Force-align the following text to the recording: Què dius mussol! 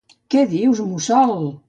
Què 0.35 0.45
dius 0.53 0.81
mussol! 0.95 1.39